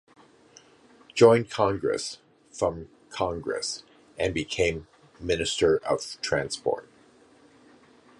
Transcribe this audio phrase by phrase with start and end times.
[1.13, 2.17] Joined Congress
[2.49, 3.83] from Congress
[4.17, 4.87] and became
[5.19, 6.89] Minister of Transport.